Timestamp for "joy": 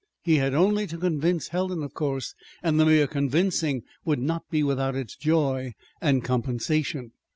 5.15-5.75